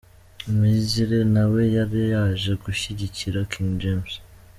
[0.57, 4.13] M Izzle nawe yari yaje gushyigikira King James.